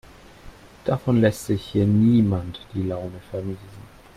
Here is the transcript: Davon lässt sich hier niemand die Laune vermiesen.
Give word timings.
Davon 0.85 1.21
lässt 1.21 1.45
sich 1.45 1.61
hier 1.63 1.85
niemand 1.85 2.65
die 2.73 2.81
Laune 2.81 3.19
vermiesen. 3.29 3.83